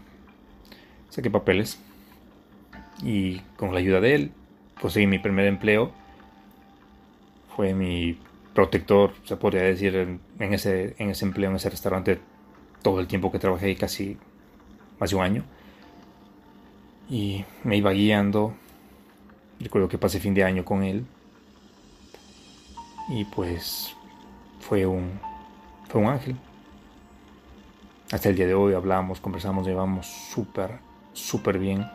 saqué 1.13 1.29
papeles 1.29 1.79
y 3.03 3.39
con 3.55 3.71
la 3.71 3.79
ayuda 3.79 4.01
de 4.01 4.15
él 4.15 4.31
conseguí 4.81 5.05
mi 5.05 5.19
primer 5.19 5.45
empleo. 5.45 5.91
Fue 7.55 7.75
mi 7.75 8.17
protector, 8.55 9.13
se 9.25 9.37
podría 9.37 9.61
decir, 9.61 9.95
en, 9.95 10.53
ese, 10.53 10.95
en 10.97 11.09
ese 11.11 11.25
empleo, 11.25 11.51
en 11.51 11.57
ese 11.57 11.69
restaurante, 11.69 12.19
todo 12.81 12.99
el 12.99 13.07
tiempo 13.07 13.31
que 13.31 13.37
trabajé 13.39 13.67
ahí, 13.67 13.75
casi 13.75 14.17
más 14.99 15.11
de 15.11 15.15
un 15.15 15.21
año. 15.23 15.43
Y 17.09 17.45
me 17.63 17.77
iba 17.77 17.91
guiando. 17.91 18.55
Recuerdo 19.59 19.87
que 19.87 19.99
pasé 19.99 20.19
fin 20.19 20.33
de 20.33 20.43
año 20.43 20.65
con 20.65 20.83
él. 20.83 21.05
Y 23.09 23.25
pues 23.25 23.95
fue 24.59 24.87
un, 24.87 25.19
fue 25.89 26.01
un 26.01 26.07
ángel. 26.07 26.35
Hasta 28.11 28.29
el 28.29 28.35
día 28.35 28.47
de 28.47 28.53
hoy 28.53 28.73
hablamos, 28.73 29.19
conversamos, 29.19 29.67
llevamos 29.67 30.07
súper, 30.07 30.79
súper 31.13 31.59
bien. 31.59 31.89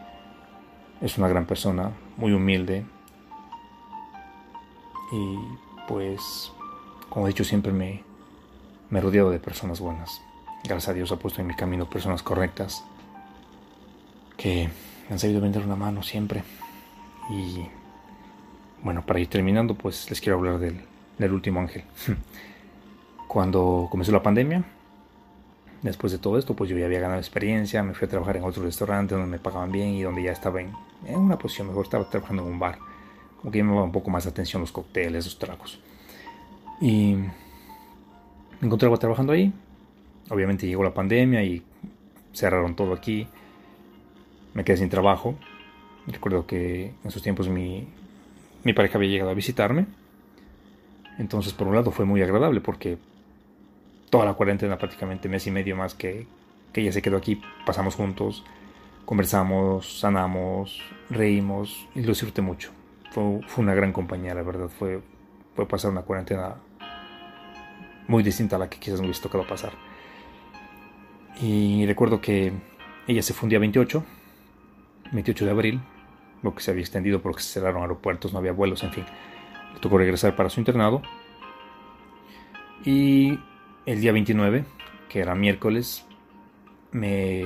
Es 1.00 1.18
una 1.18 1.28
gran 1.28 1.46
persona, 1.46 1.92
muy 2.16 2.32
humilde. 2.32 2.84
Y 5.12 5.36
pues, 5.86 6.52
como 7.08 7.26
he 7.26 7.30
dicho, 7.30 7.44
siempre 7.44 7.72
me, 7.72 8.02
me 8.90 8.98
he 8.98 9.02
rodeado 9.02 9.30
de 9.30 9.38
personas 9.38 9.80
buenas. 9.80 10.20
Gracias 10.64 10.88
a 10.88 10.94
Dios 10.94 11.12
ha 11.12 11.16
puesto 11.16 11.40
en 11.40 11.46
mi 11.46 11.54
camino 11.54 11.88
personas 11.88 12.22
correctas 12.22 12.84
que 14.36 14.68
han 15.10 15.18
sabido 15.18 15.40
vender 15.40 15.64
una 15.64 15.76
mano 15.76 16.02
siempre. 16.02 16.42
Y 17.30 17.66
bueno, 18.82 19.04
para 19.04 19.20
ir 19.20 19.28
terminando, 19.28 19.74
pues 19.74 20.08
les 20.10 20.20
quiero 20.20 20.38
hablar 20.38 20.58
del, 20.58 20.80
del 21.18 21.32
último 21.32 21.60
ángel. 21.60 21.84
Cuando 23.28 23.88
comenzó 23.90 24.12
la 24.12 24.22
pandemia, 24.22 24.64
después 25.82 26.12
de 26.12 26.18
todo 26.18 26.38
esto, 26.38 26.54
pues 26.54 26.70
yo 26.70 26.78
ya 26.78 26.86
había 26.86 27.00
ganado 27.00 27.20
experiencia, 27.20 27.82
me 27.82 27.94
fui 27.94 28.06
a 28.06 28.08
trabajar 28.08 28.36
en 28.36 28.44
otro 28.44 28.62
restaurante 28.62 29.14
donde 29.14 29.30
me 29.30 29.38
pagaban 29.38 29.72
bien 29.72 29.88
y 29.88 30.02
donde 30.02 30.22
ya 30.22 30.32
estaba 30.32 30.60
en, 30.60 30.72
en 31.06 31.16
una 31.16 31.38
posición 31.38 31.68
mejor, 31.68 31.84
estaba 31.84 32.08
trabajando 32.08 32.42
en 32.42 32.48
un 32.48 32.58
bar 32.58 32.78
como 33.38 33.52
que 33.52 33.62
me 33.62 33.72
va 33.74 33.84
un 33.84 33.92
poco 33.92 34.10
más 34.10 34.26
atención 34.26 34.60
los 34.60 34.72
cócteles, 34.72 35.24
los 35.24 35.38
tragos. 35.38 35.80
Y 36.80 37.14
me 38.60 38.66
encontraba 38.66 38.96
trabajando 38.96 39.32
ahí. 39.32 39.52
Obviamente 40.28 40.66
llegó 40.66 40.82
la 40.82 40.92
pandemia 40.92 41.42
y 41.42 41.62
cerraron 42.32 42.74
todo 42.74 42.92
aquí. 42.92 43.28
Me 44.54 44.64
quedé 44.64 44.78
sin 44.78 44.88
trabajo. 44.88 45.36
Recuerdo 46.06 46.46
que 46.46 46.86
en 46.86 46.94
esos 47.04 47.22
tiempos 47.22 47.48
mi, 47.48 47.86
mi 48.64 48.72
pareja 48.72 48.98
había 48.98 49.10
llegado 49.10 49.30
a 49.30 49.34
visitarme. 49.34 49.86
Entonces, 51.18 51.52
por 51.52 51.68
un 51.68 51.74
lado, 51.74 51.90
fue 51.90 52.04
muy 52.04 52.22
agradable 52.22 52.60
porque 52.60 52.98
toda 54.10 54.24
la 54.24 54.34
cuarentena, 54.34 54.78
prácticamente 54.78 55.28
mes 55.28 55.46
y 55.46 55.50
medio 55.50 55.76
más 55.76 55.94
que, 55.94 56.26
que 56.72 56.80
ella 56.82 56.92
se 56.92 57.02
quedó 57.02 57.16
aquí, 57.16 57.40
pasamos 57.66 57.94
juntos, 57.94 58.44
conversamos, 59.04 60.00
sanamos, 60.00 60.82
reímos 61.10 61.88
y 61.94 62.02
lo 62.02 62.08
disfruté 62.08 62.42
mucho 62.42 62.72
fue, 63.10 63.64
una 63.64 63.74
gran 63.74 63.92
compañía, 63.92 64.34
la 64.34 64.42
verdad. 64.42 64.68
Fue, 64.68 65.00
fue 65.54 65.66
pasar 65.66 65.90
una 65.90 66.02
cuarentena 66.02 66.56
muy 68.06 68.22
distinta 68.22 68.56
a 68.56 68.58
la 68.58 68.68
que 68.68 68.78
quizás 68.78 69.00
me 69.00 69.06
hubiese 69.06 69.22
tocado 69.22 69.46
pasar. 69.46 69.72
Y 71.40 71.86
recuerdo 71.86 72.20
que 72.20 72.52
ella 73.06 73.22
se 73.22 73.32
fundía 73.32 73.58
28, 73.58 74.04
28 75.12 75.44
de 75.44 75.50
abril, 75.50 75.80
lo 76.42 76.54
que 76.54 76.62
se 76.62 76.70
había 76.70 76.82
extendido 76.82 77.20
porque 77.22 77.42
se 77.42 77.54
cerraron 77.54 77.82
aeropuertos, 77.82 78.32
no 78.32 78.38
había 78.38 78.52
vuelos, 78.52 78.82
en 78.82 78.92
fin. 78.92 79.04
Le 79.74 79.80
tocó 79.80 79.98
regresar 79.98 80.36
para 80.36 80.50
su 80.50 80.60
internado. 80.60 81.02
Y 82.84 83.38
el 83.92 84.02
día 84.02 84.12
29, 84.12 84.64
que 85.08 85.20
era 85.20 85.34
miércoles, 85.34 86.04
me... 86.92 87.40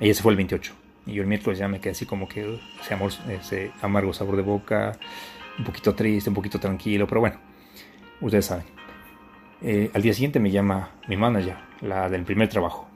ella 0.00 0.14
se 0.14 0.20
fue 0.20 0.32
el 0.32 0.36
28. 0.36 0.74
Y 1.06 1.12
yo 1.12 1.22
el 1.22 1.28
miércoles 1.28 1.60
ya 1.60 1.68
me 1.68 1.80
quedé 1.80 1.92
así 1.92 2.06
como 2.06 2.28
que 2.28 2.58
ese, 2.80 2.94
amor, 2.94 3.12
ese 3.28 3.70
amargo 3.82 4.12
sabor 4.12 4.34
de 4.34 4.42
boca, 4.42 4.98
un 5.56 5.64
poquito 5.64 5.94
triste, 5.94 6.28
un 6.28 6.34
poquito 6.34 6.58
tranquilo, 6.58 7.06
pero 7.06 7.20
bueno, 7.20 7.36
ustedes 8.20 8.46
saben. 8.46 8.64
Eh, 9.62 9.88
al 9.94 10.02
día 10.02 10.12
siguiente 10.12 10.40
me 10.40 10.50
llama 10.50 10.90
mi 11.06 11.16
manager, 11.16 11.56
la 11.82 12.08
del 12.08 12.24
primer 12.24 12.48
trabajo, 12.48 12.88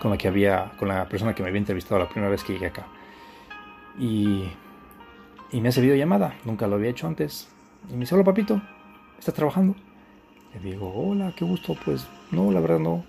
con 0.00 0.10
la 0.10 0.18
que 0.18 0.28
había, 0.28 0.72
con 0.78 0.88
la 0.88 1.08
persona 1.08 1.34
que 1.34 1.42
me 1.42 1.48
había 1.48 1.60
entrevistado 1.60 1.98
la 1.98 2.10
primera 2.10 2.30
vez 2.30 2.44
que 2.44 2.52
llegué 2.52 2.66
acá. 2.66 2.86
Y, 3.98 4.44
y 5.50 5.62
me 5.62 5.70
hace 5.70 5.80
videollamada, 5.80 6.34
nunca 6.44 6.66
lo 6.66 6.76
había 6.76 6.90
hecho 6.90 7.06
antes. 7.06 7.48
Y 7.88 7.94
me 7.94 8.00
dice, 8.00 8.14
hola 8.14 8.24
papito, 8.24 8.60
¿estás 9.18 9.32
trabajando? 9.32 9.74
Le 10.54 10.70
digo, 10.70 10.92
hola, 10.94 11.32
qué 11.36 11.44
gusto, 11.44 11.76
pues 11.84 12.06
no, 12.30 12.52
la 12.52 12.60
verdad 12.60 12.78
no. 12.78 13.04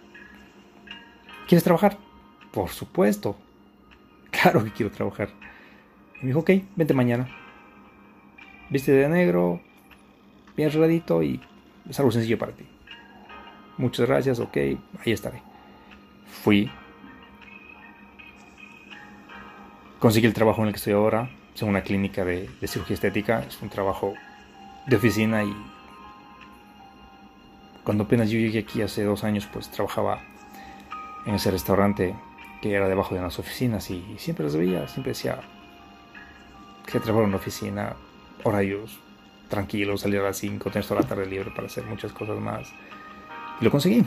¿Quieres 1.48 1.64
trabajar? 1.64 1.98
Por 2.52 2.70
supuesto. 2.70 3.38
Claro 4.32 4.64
que 4.66 4.72
quiero 4.72 4.92
trabajar. 4.92 5.30
Y 6.18 6.24
me 6.24 6.28
dijo, 6.28 6.40
ok, 6.40 6.52
vente 6.75 6.94
mañana. 6.94 7.28
Viste 8.70 8.92
de 8.92 9.08
negro, 9.08 9.62
bien 10.58 10.70
arregladito 10.70 11.24
y 11.24 11.40
es 11.90 11.98
algo 12.00 12.12
sencillo 12.12 12.38
para 12.38 12.52
ti. 12.52 12.66
Muchas 13.78 14.06
gracias, 14.08 14.40
ok, 14.40 14.58
ahí 14.58 15.12
estaré. 15.14 15.42
Fui. 16.44 16.70
Conseguí 20.00 20.28
el 20.28 20.34
trabajo 20.34 20.62
en 20.62 20.68
el 20.68 20.74
que 20.74 20.78
estoy 20.78 20.94
ahora. 20.94 21.30
Es 21.56 21.62
una 21.62 21.82
clínica 21.82 22.25
de, 22.25 22.50
de 22.60 22.68
cirugía 22.68 22.96
estética. 22.96 23.40
Es 23.48 23.62
un 23.62 23.70
trabajo 23.70 24.14
de 24.86 24.98
oficina 24.98 25.44
y 25.44 25.56
cuando 27.86 28.04
apenas 28.04 28.30
yo 28.30 28.38
llegué 28.38 28.60
aquí 28.60 28.82
hace 28.82 29.04
dos 29.04 29.24
años, 29.24 29.48
pues 29.51 29.70
trabajaba 29.72 30.20
en 31.25 31.36
ese 31.36 31.51
restaurante 31.51 32.15
que 32.62 32.74
era 32.74 32.89
debajo 32.89 33.15
de 33.15 33.22
unas 33.22 33.39
oficinas 33.39 33.89
y 33.89 34.04
siempre 34.18 34.44
las 34.44 34.58
veía, 34.58 34.88
siempre 34.89 35.12
decía 35.12 35.39
que 36.86 37.00
trabajar 37.00 37.24
en 37.24 37.30
una 37.30 37.38
oficina, 37.38 37.96
horarios 38.44 39.00
tranquilos, 39.50 40.01
salir 40.01 40.20
a 40.20 40.24
las 40.24 40.38
5, 40.38 40.70
tener 40.70 40.88
toda 40.88 41.01
la 41.01 41.08
tarde 41.08 41.25
libre 41.25 41.51
para 41.56 41.68
hacer 41.68 41.86
muchas 41.86 42.12
cosas 42.12 42.39
más. 42.39 42.68
Y 43.62 43.63
lo 43.63 43.72
conseguí. 43.72 44.04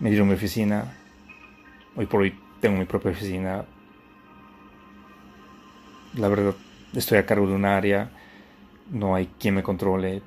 Me 0.00 0.10
dieron 0.10 0.28
mi 0.28 0.34
oficina. 0.34 0.96
Hoy 1.96 2.06
por 2.06 2.22
hoy 2.22 2.34
tengo 2.60 2.78
mi 2.78 2.84
propia 2.84 3.10
oficina. 3.10 3.64
La 6.14 6.28
verdad, 6.28 6.54
estoy 6.94 7.18
a 7.18 7.26
cargo 7.26 7.46
de 7.46 7.54
un 7.54 7.64
área. 7.64 8.10
No 8.90 9.14
hay 9.14 9.28
quien 9.38 9.54
me 9.54 9.62
controle. 9.62 10.22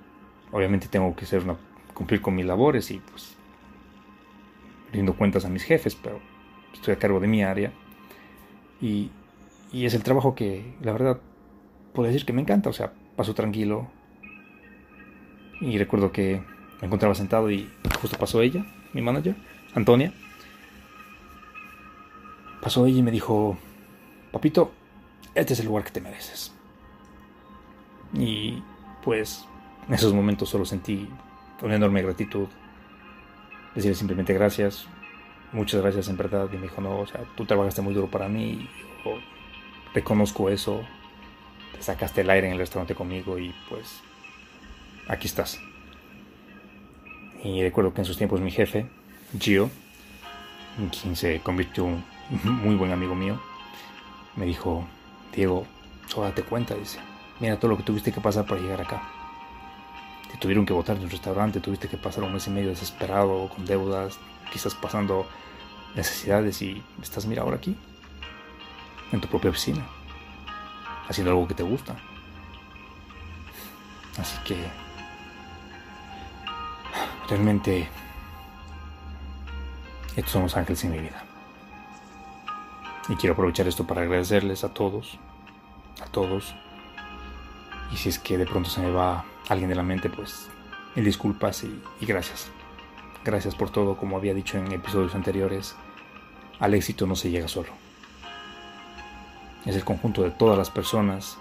Obviamente 0.52 0.88
tengo 0.88 1.16
que 1.16 1.26
ser 1.26 1.44
una, 1.44 1.58
cumplir 1.94 2.22
con 2.22 2.36
mis 2.36 2.46
labores 2.46 2.92
y 2.92 3.00
pues 3.00 3.36
rindo 4.92 5.16
cuentas 5.16 5.46
a 5.46 5.50
mis 5.50 5.64
jefes, 5.64 5.96
pero 5.96 6.20
estoy 6.74 6.94
a 6.94 7.00
cargo 7.00 7.20
de 7.20 7.28
mi 7.28 7.44
área. 7.44 7.72
Y, 8.82 9.12
y 9.72 9.86
es 9.86 9.94
el 9.94 10.04
trabajo 10.04 10.36
que, 10.36 10.76
la 10.82 10.92
verdad, 10.92 11.20
puedo 11.94 12.08
decir 12.08 12.26
que 12.26 12.34
me 12.34 12.42
encanta. 12.42 12.70
O 12.70 12.74
sea, 12.74 12.92
paso 13.16 13.34
tranquilo. 13.34 13.88
Y 15.62 15.78
recuerdo 15.78 16.12
que 16.12 16.42
me 16.82 16.88
encontraba 16.88 17.14
sentado 17.14 17.52
y 17.52 17.70
justo 18.02 18.18
pasó 18.18 18.42
ella, 18.42 18.66
mi 18.94 19.02
manager, 19.02 19.36
Antonia. 19.76 20.12
Pasó 22.62 22.86
ella 22.86 23.00
y 23.00 23.04
me 23.04 23.12
dijo, 23.12 23.58
papito, 24.32 24.72
este 25.36 25.54
es 25.54 25.60
el 25.60 25.68
lugar 25.68 25.84
que 25.84 25.92
te 25.92 26.02
mereces. 26.02 26.52
Y 28.14 28.64
pues 29.04 29.46
en 29.88 29.94
esos 29.94 30.14
momentos 30.14 30.50
solo 30.50 30.66
sentí 30.66 31.10
una 31.62 31.76
enorme 31.76 32.02
gratitud. 32.02 32.48
Decirle 33.76 33.96
simplemente 33.96 34.34
gracias, 34.34 34.88
muchas 35.52 35.82
gracias 35.82 36.08
en 36.10 36.18
verdad. 36.18 36.50
Y 36.52 36.58
me 36.58 36.64
dijo, 36.64 36.82
no, 36.82 37.00
o 37.00 37.08
sea, 37.08 37.22
tú 37.36 37.46
trabajaste 37.46 37.82
muy 37.82 37.94
duro 37.94 38.10
para 38.10 38.28
mí. 38.28 38.70
Reconozco 39.94 40.50
eso. 40.50 40.82
Te 41.74 41.84
sacaste 41.84 42.22
el 42.22 42.30
aire 42.30 42.48
en 42.48 42.54
el 42.54 42.60
restaurante 42.60 42.96
conmigo 42.96 43.38
y 43.40 43.54
pues 43.70 44.02
aquí 45.08 45.28
estás. 45.28 45.60
Y 47.44 47.64
recuerdo 47.64 47.94
que 47.94 48.02
en 48.02 48.06
sus 48.06 48.18
tiempos 48.18 48.40
mi 48.40 48.52
jefe, 48.52 48.88
Gio, 49.40 49.70
quien 51.02 51.16
se 51.16 51.40
convirtió 51.42 51.86
un 51.86 52.04
muy 52.30 52.76
buen 52.76 52.92
amigo 52.92 53.16
mío, 53.16 53.42
me 54.36 54.46
dijo, 54.46 54.86
Diego, 55.34 55.66
solo 56.08 56.28
date 56.28 56.44
cuenta, 56.44 56.76
dice, 56.76 57.00
mira 57.40 57.58
todo 57.58 57.72
lo 57.72 57.78
que 57.78 57.84
tuviste 57.84 58.12
que 58.12 58.22
pasar 58.22 58.46
para 58.46 58.62
llegar 58.62 58.82
acá. 58.82 59.21
Te 60.32 60.38
tuvieron 60.38 60.66
que 60.66 60.74
botar 60.74 60.98
de 60.98 61.04
un 61.04 61.12
restaurante, 61.12 61.60
tuviste 61.60 61.88
que 61.88 61.98
pasar 61.98 62.24
un 62.24 62.34
mes 62.34 62.48
y 62.48 62.50
medio 62.50 62.70
desesperado, 62.70 63.50
con 63.50 63.66
deudas, 63.66 64.18
quizás 64.52 64.74
pasando 64.76 65.28
necesidades 65.96 66.62
y 66.62 66.82
estás, 67.02 67.26
mira, 67.26 67.44
ahora 67.44 67.58
aquí, 67.58 67.76
en 69.12 69.22
tu 69.22 69.28
propia 69.28 69.50
oficina, 69.50 69.86
haciendo 71.08 71.32
algo 71.32 71.48
que 71.48 71.54
te 71.54 71.64
gusta. 71.64 71.96
Así 74.18 74.38
que 74.46 74.58
realmente 77.30 77.90
estos 80.16 80.32
son 80.32 80.44
los 80.44 80.58
ángeles 80.58 80.84
en 80.84 80.92
mi 80.92 81.00
vida. 81.00 81.24
Y 83.10 83.16
quiero 83.16 83.34
aprovechar 83.34 83.68
esto 83.68 83.86
para 83.86 84.02
agradecerles 84.02 84.64
a 84.64 84.74
todos, 84.74 85.18
a 86.02 86.06
todos. 86.08 86.56
Y 87.92 87.98
si 87.98 88.10
es 88.10 88.20
que 88.20 88.38
de 88.38 88.46
pronto 88.46 88.70
se 88.70 88.82
me 88.82 88.92
va 88.92 89.26
alguien 89.50 89.70
de 89.70 89.76
la 89.76 89.84
mente, 89.84 90.10
pues 90.10 90.48
mil 90.96 91.06
disculpas 91.06 91.64
y, 91.64 91.82
y 92.00 92.06
gracias. 92.06 92.50
Gracias 93.24 93.56
por 93.56 93.70
todo, 93.70 93.98
como 93.98 94.18
había 94.18 94.34
dicho 94.34 94.58
en 94.58 94.72
episodios 94.72 95.14
anteriores, 95.14 95.76
al 96.60 96.74
éxito 96.74 97.06
no 97.06 97.16
se 97.16 97.30
llega 97.30 97.48
solo. 97.48 97.70
Es 99.66 99.76
el 99.76 99.84
conjunto 99.84 100.24
de 100.24 100.32
todas 100.32 100.58
las 100.58 100.72
personas 100.72 101.38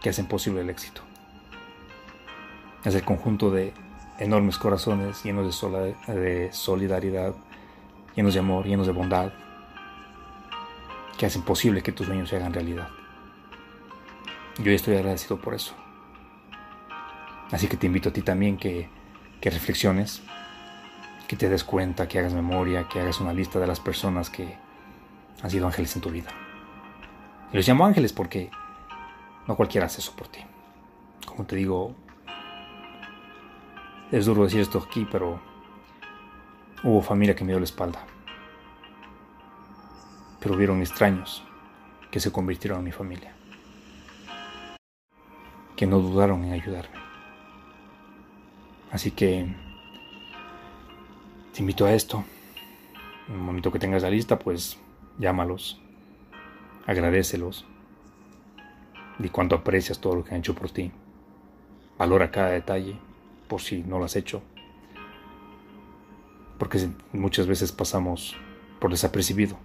que 0.00 0.10
hacen 0.10 0.26
posible 0.26 0.60
el 0.60 0.70
éxito. 0.70 1.00
Es 2.84 2.94
el 2.94 3.04
conjunto 3.04 3.50
de 3.50 3.72
enormes 4.18 4.58
corazones 4.58 5.22
llenos 5.24 5.60
de, 6.06 6.50
solidaridad, 6.52 7.34
llenos 8.14 8.34
de 8.34 8.40
amor, 8.40 8.66
llenos 8.66 8.86
de 8.86 8.92
bondad, 8.92 9.32
que 11.18 11.26
hacen 11.26 11.42
posible 11.42 11.82
que 11.82 11.92
tus 11.92 12.06
sueños 12.06 12.28
se 12.28 12.36
hagan 12.36 12.52
realidad. 12.52 12.88
Yo 14.58 14.72
estoy 14.72 14.96
agradecido 14.96 15.38
por 15.38 15.54
eso. 15.54 15.74
Así 17.52 17.68
que 17.68 17.76
te 17.76 17.86
invito 17.86 18.08
a 18.08 18.12
ti 18.12 18.22
también 18.22 18.56
que, 18.56 18.88
que 19.40 19.50
reflexiones, 19.50 20.22
que 21.28 21.36
te 21.36 21.48
des 21.48 21.64
cuenta, 21.64 22.08
que 22.08 22.18
hagas 22.18 22.34
memoria, 22.34 22.88
que 22.88 23.00
hagas 23.00 23.20
una 23.20 23.32
lista 23.32 23.58
de 23.58 23.66
las 23.66 23.80
personas 23.80 24.30
que 24.30 24.56
han 25.42 25.50
sido 25.50 25.66
ángeles 25.66 25.94
en 25.96 26.02
tu 26.02 26.10
vida. 26.10 26.30
Y 27.52 27.56
los 27.56 27.66
llamo 27.66 27.86
ángeles 27.86 28.12
porque 28.12 28.50
no 29.46 29.56
cualquiera 29.56 29.86
hace 29.86 30.00
eso 30.00 30.14
por 30.16 30.28
ti. 30.28 30.40
Como 31.26 31.44
te 31.44 31.56
digo, 31.56 31.94
es 34.10 34.26
duro 34.26 34.44
decir 34.44 34.60
esto 34.60 34.84
aquí, 34.86 35.06
pero 35.10 35.40
hubo 36.82 37.02
familia 37.02 37.34
que 37.34 37.44
me 37.44 37.52
dio 37.52 37.60
la 37.60 37.64
espalda. 37.64 38.04
Pero 40.40 40.54
hubieron 40.54 40.80
extraños 40.80 41.44
que 42.10 42.20
se 42.20 42.32
convirtieron 42.32 42.78
en 42.78 42.84
mi 42.84 42.92
familia. 42.92 43.34
Que 45.76 45.86
no 45.86 45.98
dudaron 45.98 46.44
en 46.44 46.52
ayudarme. 46.52 47.05
Así 48.96 49.10
que 49.10 49.46
te 51.52 51.60
invito 51.60 51.84
a 51.84 51.92
esto. 51.92 52.24
En 53.28 53.34
el 53.34 53.40
momento 53.42 53.70
que 53.70 53.78
tengas 53.78 54.02
la 54.02 54.08
lista, 54.08 54.38
pues 54.38 54.78
llámalos, 55.18 55.78
agradecelos, 56.86 57.66
di 59.18 59.28
cuánto 59.28 59.54
aprecias 59.54 59.98
todo 60.00 60.14
lo 60.14 60.24
que 60.24 60.30
han 60.30 60.38
hecho 60.38 60.54
por 60.54 60.70
ti. 60.70 60.92
Valora 61.98 62.30
cada 62.30 62.52
detalle 62.52 62.96
por 63.48 63.60
si 63.60 63.82
no 63.82 63.98
lo 63.98 64.06
has 64.06 64.16
hecho. 64.16 64.42
Porque 66.58 66.88
muchas 67.12 67.46
veces 67.46 67.72
pasamos 67.72 68.34
por 68.80 68.90
desapercibido 68.90 69.58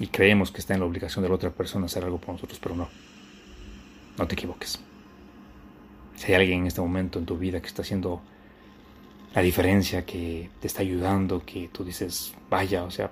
y 0.00 0.08
creemos 0.08 0.50
que 0.50 0.58
está 0.58 0.74
en 0.74 0.80
la 0.80 0.86
obligación 0.86 1.22
de 1.22 1.28
la 1.28 1.36
otra 1.36 1.50
persona 1.50 1.86
hacer 1.86 2.02
algo 2.02 2.18
por 2.18 2.34
nosotros, 2.34 2.58
pero 2.58 2.74
no. 2.74 2.88
No 4.18 4.26
te 4.26 4.34
equivoques. 4.34 4.89
Si 6.20 6.26
hay 6.26 6.34
alguien 6.34 6.60
en 6.60 6.66
este 6.66 6.82
momento 6.82 7.18
en 7.18 7.24
tu 7.24 7.38
vida 7.38 7.60
que 7.62 7.66
está 7.66 7.80
haciendo 7.80 8.20
la 9.34 9.40
diferencia, 9.40 10.04
que 10.04 10.50
te 10.60 10.66
está 10.66 10.82
ayudando, 10.82 11.46
que 11.46 11.68
tú 11.72 11.82
dices, 11.82 12.34
vaya, 12.50 12.84
o 12.84 12.90
sea, 12.90 13.10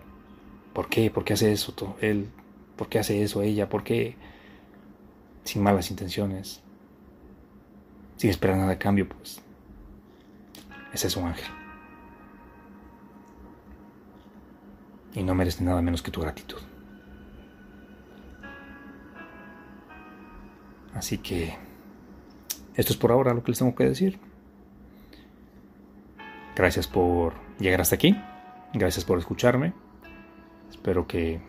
¿por 0.75 0.91
qué? 0.91 1.11
¿Por 1.11 1.25
qué 1.25 1.33
hace 1.33 1.51
eso 1.53 1.97
él? 2.03 2.29
¿Por 2.77 2.91
qué 2.91 2.99
hace 2.99 3.23
eso 3.23 3.41
ella? 3.41 3.69
¿Por 3.71 3.83
qué? 3.83 4.15
Sin 5.45 5.63
malas 5.63 5.91
intenciones 5.91 6.63
sin 8.19 8.31
esperar 8.31 8.57
nada 8.57 8.73
a 8.73 8.79
cambio, 8.79 9.09
pues 9.09 9.41
ese 10.93 11.07
es 11.07 11.17
un 11.17 11.29
ángel. 11.29 11.51
Y 15.15 15.23
no 15.23 15.35
merece 15.35 15.65
nada 15.65 15.81
menos 15.81 16.03
que 16.03 16.11
tu 16.11 16.21
gratitud. 16.21 16.59
Así 20.95 21.19
que 21.19 21.57
esto 22.79 22.93
es 22.93 22.97
por 22.97 23.11
ahora 23.11 23.35
lo 23.35 23.43
que 23.43 23.51
les 23.51 23.59
tengo 23.59 23.75
que 23.75 23.85
decir. 23.85 24.21
Gracias 26.55 26.87
por 26.87 27.35
llegar 27.59 27.81
hasta 27.81 27.97
aquí. 27.97 28.17
Gracias 28.73 29.05
por 29.05 29.19
escucharme. 29.19 29.73
Espero 30.71 31.09
que 31.09 31.41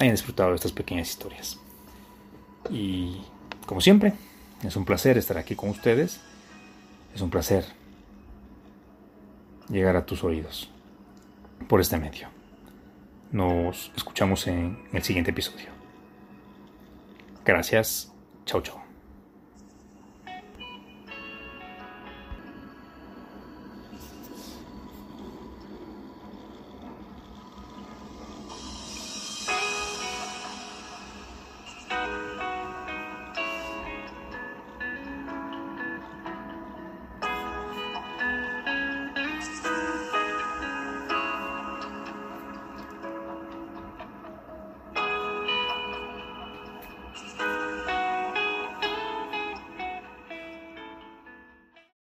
hayan 0.00 0.14
disfrutado 0.14 0.50
de 0.50 0.56
estas 0.56 0.72
pequeñas 0.72 1.08
historias. 1.08 1.60
Y 2.70 3.22
como 3.66 3.80
siempre, 3.80 4.14
es 4.64 4.74
un 4.74 4.84
placer 4.84 5.16
estar 5.16 5.38
aquí 5.38 5.54
con 5.54 5.70
ustedes. 5.70 6.20
Es 7.14 7.20
un 7.20 7.30
placer 7.30 7.64
llegar 9.68 9.94
a 9.94 10.04
tus 10.04 10.24
oídos 10.24 10.70
por 11.68 11.80
este 11.80 11.98
medio. 11.98 12.28
Nos 13.30 13.92
escuchamos 13.96 14.44
en 14.48 14.88
el 14.92 15.04
siguiente 15.04 15.30
episodio. 15.30 15.68
Gracias. 17.44 18.12
Chao, 18.44 18.60
chao. 18.60 18.83